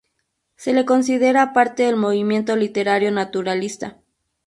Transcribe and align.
Se 0.55 0.73
le 0.73 0.83
considera 0.83 1.53
parte 1.53 1.83
del 1.83 1.95
movimiento 1.95 2.55
literario 2.55 3.11
naturalista. 3.11 3.99